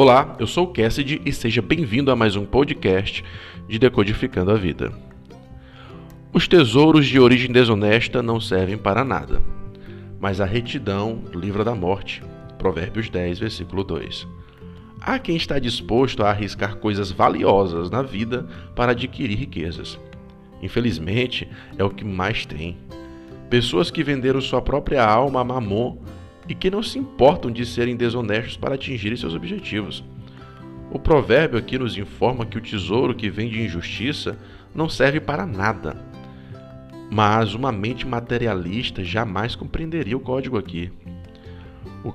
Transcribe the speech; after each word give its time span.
Olá, 0.00 0.36
eu 0.38 0.46
sou 0.46 0.62
o 0.62 0.68
Cassidy 0.68 1.20
e 1.26 1.32
seja 1.32 1.60
bem-vindo 1.60 2.12
a 2.12 2.14
mais 2.14 2.36
um 2.36 2.46
podcast 2.46 3.24
de 3.66 3.80
Decodificando 3.80 4.52
a 4.52 4.54
Vida. 4.54 4.92
Os 6.32 6.46
tesouros 6.46 7.04
de 7.04 7.18
origem 7.18 7.50
desonesta 7.50 8.22
não 8.22 8.40
servem 8.40 8.78
para 8.78 9.04
nada, 9.04 9.42
mas 10.20 10.40
a 10.40 10.44
retidão 10.44 11.24
livra 11.34 11.64
da 11.64 11.74
morte. 11.74 12.22
Provérbios 12.58 13.10
10, 13.10 13.40
versículo 13.40 13.82
2. 13.82 14.24
Há 15.00 15.18
quem 15.18 15.34
está 15.34 15.58
disposto 15.58 16.22
a 16.22 16.30
arriscar 16.30 16.76
coisas 16.76 17.10
valiosas 17.10 17.90
na 17.90 18.00
vida 18.00 18.46
para 18.76 18.92
adquirir 18.92 19.36
riquezas. 19.36 19.98
Infelizmente, 20.62 21.48
é 21.76 21.82
o 21.82 21.90
que 21.90 22.04
mais 22.04 22.46
tem. 22.46 22.76
Pessoas 23.50 23.90
que 23.90 24.04
venderam 24.04 24.40
sua 24.40 24.62
própria 24.62 25.04
alma 25.04 25.40
a 25.40 25.44
mamon 25.44 25.98
e 26.48 26.54
que 26.54 26.70
não 26.70 26.82
se 26.82 26.98
importam 26.98 27.50
de 27.50 27.66
serem 27.66 27.96
desonestos 27.96 28.56
para 28.56 28.74
atingirem 28.74 29.16
seus 29.16 29.34
objetivos. 29.34 30.02
O 30.90 30.98
provérbio 30.98 31.58
aqui 31.58 31.78
nos 31.78 31.98
informa 31.98 32.46
que 32.46 32.56
o 32.56 32.62
tesouro 32.62 33.14
que 33.14 33.28
vem 33.28 33.50
de 33.50 33.62
injustiça 33.62 34.38
não 34.74 34.88
serve 34.88 35.20
para 35.20 35.44
nada. 35.44 35.96
Mas 37.10 37.54
uma 37.54 37.70
mente 37.70 38.06
materialista 38.06 39.04
jamais 39.04 39.54
compreenderia 39.54 40.16
o 40.16 40.20
código 40.20 40.56
aqui. 40.56 40.90
O... 42.02 42.14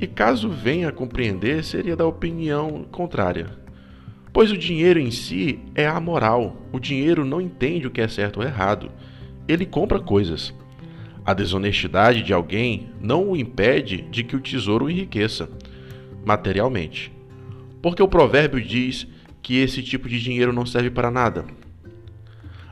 E 0.00 0.06
caso 0.06 0.48
venha 0.48 0.88
a 0.88 0.92
compreender, 0.92 1.62
seria 1.62 1.94
da 1.94 2.06
opinião 2.06 2.84
contrária. 2.90 3.46
Pois 4.32 4.50
o 4.50 4.58
dinheiro 4.58 4.98
em 4.98 5.10
si 5.10 5.60
é 5.74 5.86
amoral. 5.86 6.56
O 6.72 6.78
dinheiro 6.80 7.24
não 7.24 7.40
entende 7.40 7.86
o 7.86 7.90
que 7.90 8.00
é 8.00 8.08
certo 8.08 8.38
ou 8.38 8.46
errado. 8.46 8.90
Ele 9.46 9.64
compra 9.64 9.98
coisas. 9.98 10.52
A 11.28 11.34
desonestidade 11.34 12.22
de 12.22 12.32
alguém 12.32 12.88
não 13.02 13.32
o 13.32 13.36
impede 13.36 14.00
de 14.10 14.24
que 14.24 14.34
o 14.34 14.40
tesouro 14.40 14.88
enriqueça 14.88 15.50
materialmente. 16.24 17.12
Porque 17.82 18.02
o 18.02 18.08
provérbio 18.08 18.58
diz 18.58 19.06
que 19.42 19.58
esse 19.58 19.82
tipo 19.82 20.08
de 20.08 20.18
dinheiro 20.22 20.54
não 20.54 20.64
serve 20.64 20.88
para 20.88 21.10
nada. 21.10 21.44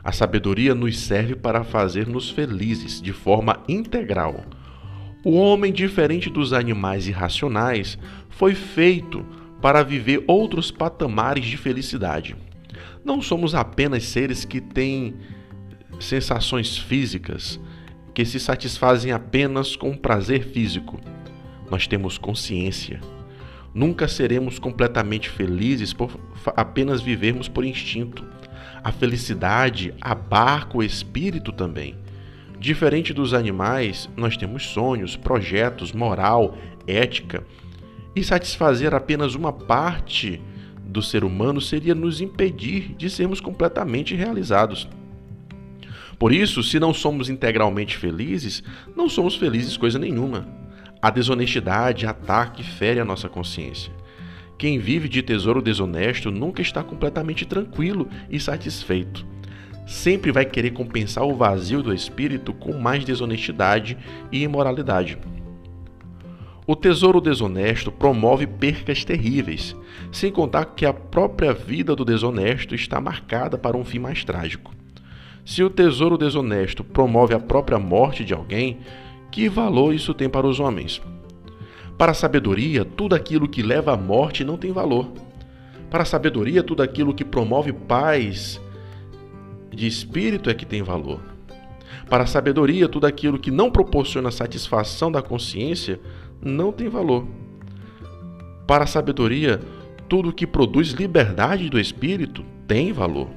A 0.03 0.11
sabedoria 0.11 0.73
nos 0.73 0.97
serve 0.97 1.35
para 1.35 1.63
fazer-nos 1.63 2.31
felizes 2.31 2.99
de 2.99 3.13
forma 3.13 3.61
integral. 3.69 4.43
O 5.23 5.35
homem, 5.35 5.71
diferente 5.71 6.27
dos 6.27 6.51
animais 6.51 7.07
irracionais, 7.07 7.95
foi 8.27 8.55
feito 8.55 9.23
para 9.61 9.83
viver 9.83 10.23
outros 10.25 10.71
patamares 10.71 11.45
de 11.45 11.57
felicidade. 11.57 12.35
Não 13.05 13.21
somos 13.21 13.53
apenas 13.53 14.05
seres 14.05 14.43
que 14.43 14.59
têm 14.59 15.13
sensações 15.99 16.75
físicas, 16.75 17.59
que 18.17 18.25
se 18.25 18.39
satisfazem 18.39 19.11
apenas 19.11 19.75
com 19.75 19.95
prazer 19.95 20.43
físico. 20.43 20.99
Nós 21.69 21.85
temos 21.85 22.17
consciência. 22.17 22.99
Nunca 23.75 24.07
seremos 24.07 24.57
completamente 24.57 25.29
felizes 25.29 25.93
por 25.93 26.19
apenas 26.55 26.99
vivermos 26.99 27.47
por 27.47 27.63
instinto. 27.63 28.25
A 28.83 28.91
felicidade 28.91 29.93
abarca 30.01 30.79
o 30.79 30.81
espírito 30.81 31.51
também. 31.51 31.95
Diferente 32.59 33.13
dos 33.13 33.35
animais, 33.35 34.09
nós 34.17 34.35
temos 34.35 34.65
sonhos, 34.65 35.15
projetos, 35.15 35.91
moral, 35.91 36.57
ética. 36.87 37.45
E 38.15 38.23
satisfazer 38.23 38.95
apenas 38.95 39.35
uma 39.35 39.53
parte 39.53 40.41
do 40.83 41.03
ser 41.03 41.23
humano 41.23 41.61
seria 41.61 41.93
nos 41.93 42.19
impedir 42.19 42.95
de 42.97 43.11
sermos 43.11 43.39
completamente 43.39 44.15
realizados. 44.15 44.89
Por 46.19 46.33
isso, 46.33 46.63
se 46.63 46.79
não 46.79 46.93
somos 46.93 47.29
integralmente 47.29 47.95
felizes, 47.95 48.63
não 48.95 49.07
somos 49.07 49.35
felizes 49.35 49.77
coisa 49.77 49.99
nenhuma. 49.99 50.47
A 50.99 51.11
desonestidade 51.11 52.07
ataca 52.07 52.59
e 52.59 52.63
fere 52.63 52.99
a 52.99 53.05
nossa 53.05 53.29
consciência. 53.29 53.93
Quem 54.57 54.79
vive 54.79 55.07
de 55.07 55.21
tesouro 55.21 55.61
desonesto 55.61 56.31
nunca 56.31 56.61
está 56.61 56.83
completamente 56.83 57.45
tranquilo 57.45 58.09
e 58.29 58.39
satisfeito. 58.39 59.23
Sempre 59.85 60.31
vai 60.31 60.43
querer 60.43 60.71
compensar 60.71 61.23
o 61.23 61.35
vazio 61.35 61.83
do 61.83 61.93
espírito 61.93 62.51
com 62.51 62.73
mais 62.73 63.05
desonestidade 63.05 63.95
e 64.31 64.41
imoralidade. 64.41 65.19
O 66.65 66.75
tesouro 66.75 67.21
desonesto 67.21 67.91
promove 67.91 68.47
percas 68.47 69.05
terríveis, 69.05 69.75
sem 70.11 70.31
contar 70.31 70.65
que 70.65 70.85
a 70.85 70.91
própria 70.91 71.53
vida 71.53 71.95
do 71.95 72.03
desonesto 72.03 72.73
está 72.73 72.99
marcada 72.99 73.57
para 73.57 73.77
um 73.77 73.85
fim 73.85 73.99
mais 73.99 74.25
trágico. 74.25 74.73
Se 75.47 75.63
o 75.63 75.69
tesouro 75.69 76.17
desonesto 76.17 76.83
promove 76.83 77.33
a 77.33 77.39
própria 77.39 77.79
morte 77.79 78.25
de 78.25 78.33
alguém, 78.33 78.79
que 79.31 79.47
valor 79.47 79.93
isso 79.93 80.13
tem 80.13 80.27
para 80.27 80.45
os 80.45 80.59
homens? 80.59 81.01
Para 81.97 82.11
a 82.11 82.13
sabedoria, 82.13 82.83
tudo 82.83 83.15
aquilo 83.15 83.47
que 83.47 83.63
leva 83.63 83.93
à 83.93 83.97
morte 83.97 84.43
não 84.43 84.57
tem 84.57 84.73
valor. 84.73 85.09
Para 85.89 86.03
a 86.03 86.05
sabedoria, 86.05 86.61
tudo 86.61 86.83
aquilo 86.83 87.13
que 87.13 87.23
promove 87.23 87.71
paz 87.71 88.59
de 89.71 89.87
espírito 89.87 90.49
é 90.49 90.53
que 90.53 90.65
tem 90.65 90.83
valor. 90.83 91.21
Para 92.09 92.25
a 92.25 92.27
sabedoria, 92.27 92.89
tudo 92.89 93.07
aquilo 93.07 93.39
que 93.39 93.49
não 93.49 93.71
proporciona 93.71 94.31
satisfação 94.31 95.09
da 95.09 95.21
consciência 95.21 95.97
não 96.41 96.73
tem 96.73 96.89
valor. 96.89 97.25
Para 98.67 98.83
a 98.83 98.87
sabedoria, 98.87 99.61
tudo 100.09 100.33
que 100.33 100.45
produz 100.45 100.89
liberdade 100.89 101.69
do 101.69 101.79
espírito 101.79 102.43
tem 102.67 102.91
valor. 102.91 103.29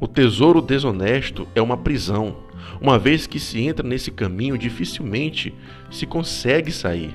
O 0.00 0.08
tesouro 0.08 0.62
desonesto 0.62 1.46
é 1.54 1.60
uma 1.60 1.76
prisão. 1.76 2.34
Uma 2.80 2.98
vez 2.98 3.26
que 3.26 3.38
se 3.38 3.60
entra 3.60 3.86
nesse 3.86 4.10
caminho, 4.10 4.56
dificilmente 4.56 5.54
se 5.90 6.06
consegue 6.06 6.72
sair. 6.72 7.14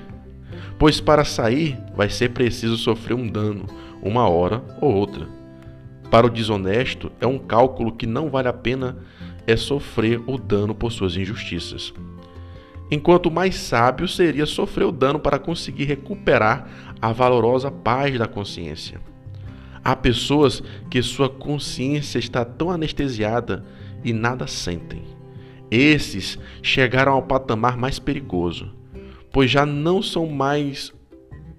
Pois 0.78 1.00
para 1.00 1.24
sair 1.24 1.76
vai 1.96 2.08
ser 2.08 2.30
preciso 2.30 2.76
sofrer 2.76 3.14
um 3.14 3.26
dano, 3.26 3.66
uma 4.00 4.28
hora 4.28 4.62
ou 4.80 4.94
outra. 4.94 5.26
Para 6.12 6.28
o 6.28 6.30
desonesto, 6.30 7.10
é 7.20 7.26
um 7.26 7.38
cálculo 7.38 7.90
que 7.90 8.06
não 8.06 8.30
vale 8.30 8.46
a 8.46 8.52
pena 8.52 8.98
é 9.48 9.56
sofrer 9.56 10.22
o 10.24 10.38
dano 10.38 10.72
por 10.72 10.92
suas 10.92 11.16
injustiças. 11.16 11.92
Enquanto 12.88 13.32
mais 13.32 13.56
sábio 13.56 14.06
seria 14.06 14.46
sofrer 14.46 14.84
o 14.84 14.92
dano 14.92 15.18
para 15.18 15.40
conseguir 15.40 15.84
recuperar 15.86 16.68
a 17.02 17.12
valorosa 17.12 17.68
paz 17.68 18.16
da 18.16 18.28
consciência. 18.28 19.00
Há 19.86 19.94
pessoas 19.94 20.64
que 20.90 21.00
sua 21.00 21.28
consciência 21.28 22.18
está 22.18 22.44
tão 22.44 22.72
anestesiada 22.72 23.64
e 24.02 24.12
nada 24.12 24.44
sentem. 24.48 25.04
Esses 25.70 26.36
chegaram 26.60 27.12
ao 27.12 27.22
patamar 27.22 27.76
mais 27.76 28.00
perigoso, 28.00 28.74
pois 29.30 29.48
já 29.48 29.64
não 29.64 30.02
são 30.02 30.26
mais 30.26 30.92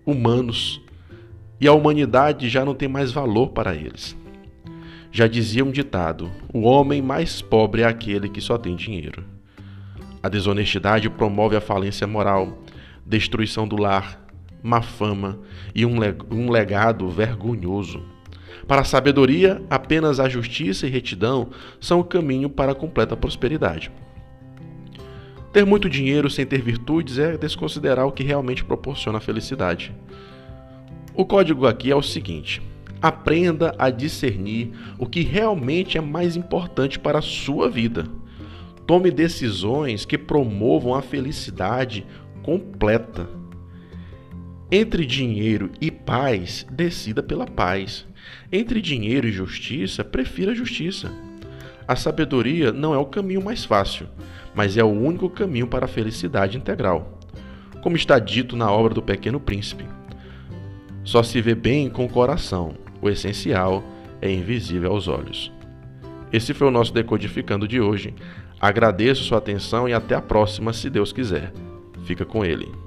humanos 0.05 0.81
e 1.61 1.69
a 1.69 1.71
humanidade 1.71 2.49
já 2.49 2.65
não 2.65 2.75
tem 2.75 2.89
mais 2.89 3.13
valor 3.13 3.51
para 3.51 3.73
eles. 3.73 4.13
Já 5.09 5.25
dizia 5.25 5.63
um 5.63 5.71
ditado: 5.71 6.29
o 6.53 6.63
homem 6.63 7.01
mais 7.01 7.41
pobre 7.41 7.83
é 7.83 7.85
aquele 7.85 8.27
que 8.27 8.41
só 8.41 8.57
tem 8.57 8.75
dinheiro. 8.75 9.23
A 10.21 10.27
desonestidade 10.27 11.09
promove 11.09 11.55
a 11.55 11.61
falência 11.61 12.05
moral, 12.05 12.61
destruição 13.05 13.65
do 13.65 13.77
lar, 13.77 14.21
má 14.61 14.81
fama 14.81 15.39
e 15.73 15.85
um 15.85 16.49
legado 16.51 17.09
vergonhoso. 17.09 18.16
Para 18.65 18.81
a 18.81 18.85
sabedoria, 18.85 19.61
apenas 19.69 20.19
a 20.19 20.29
justiça 20.29 20.87
e 20.87 20.89
retidão 20.89 21.49
são 21.79 21.99
o 21.99 22.03
caminho 22.03 22.49
para 22.49 22.71
a 22.71 22.75
completa 22.75 23.15
prosperidade. 23.15 23.91
Ter 25.51 25.65
muito 25.65 25.89
dinheiro 25.89 26.29
sem 26.29 26.45
ter 26.45 26.61
virtudes 26.61 27.17
é 27.17 27.37
desconsiderar 27.37 28.05
o 28.05 28.11
que 28.11 28.23
realmente 28.23 28.63
proporciona 28.63 29.17
a 29.17 29.21
felicidade. 29.21 29.93
O 31.13 31.25
código 31.25 31.65
aqui 31.65 31.89
é 31.89 31.95
o 31.95 32.01
seguinte: 32.01 32.61
aprenda 33.01 33.73
a 33.77 33.89
discernir 33.89 34.71
o 34.99 35.05
que 35.05 35.21
realmente 35.21 35.97
é 35.97 36.01
mais 36.01 36.35
importante 36.35 36.99
para 36.99 37.19
a 37.19 37.23
sua 37.23 37.69
vida. 37.69 38.05
Tome 38.85 39.11
decisões 39.11 40.05
que 40.05 40.17
promovam 40.17 40.93
a 40.93 41.01
felicidade 41.01 42.05
completa. 42.43 43.27
Entre 44.71 45.05
dinheiro 45.05 45.71
e 45.81 45.89
paz, 46.07 46.65
decida 46.71 47.21
pela 47.21 47.45
paz. 47.45 48.07
Entre 48.49 48.81
dinheiro 48.81 49.27
e 49.27 49.31
justiça, 49.31 50.05
prefira 50.05 50.53
a 50.53 50.55
justiça. 50.55 51.11
A 51.85 51.97
sabedoria 51.97 52.71
não 52.71 52.93
é 52.93 52.97
o 52.97 53.05
caminho 53.05 53.43
mais 53.43 53.65
fácil, 53.65 54.07
mas 54.55 54.77
é 54.77 54.83
o 54.83 54.87
único 54.87 55.29
caminho 55.29 55.67
para 55.67 55.83
a 55.83 55.89
felicidade 55.89 56.57
integral. 56.57 57.19
Como 57.83 57.97
está 57.97 58.17
dito 58.19 58.55
na 58.55 58.71
obra 58.71 58.93
do 58.93 59.01
Pequeno 59.01 59.37
Príncipe. 59.37 59.83
Só 61.03 61.21
se 61.21 61.41
vê 61.41 61.53
bem 61.53 61.89
com 61.89 62.05
o 62.05 62.09
coração, 62.09 62.75
o 63.01 63.09
essencial 63.09 63.83
é 64.21 64.31
invisível 64.31 64.93
aos 64.93 65.09
olhos. 65.09 65.51
Esse 66.31 66.53
foi 66.53 66.67
o 66.67 66.71
nosso 66.71 66.93
Decodificando 66.93 67.67
de 67.67 67.81
hoje. 67.81 68.15
Agradeço 68.61 69.25
sua 69.25 69.39
atenção 69.39 69.89
e 69.89 69.93
até 69.93 70.15
a 70.15 70.21
próxima, 70.21 70.71
se 70.71 70.89
Deus 70.89 71.11
quiser. 71.11 71.51
Fica 72.05 72.25
com 72.25 72.45
ele. 72.45 72.86